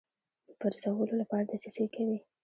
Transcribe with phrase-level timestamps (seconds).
[0.59, 2.17] پرزولو لپاره دسیسې کوي.